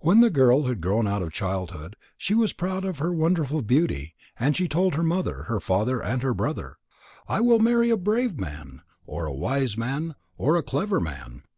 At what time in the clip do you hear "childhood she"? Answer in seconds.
1.30-2.32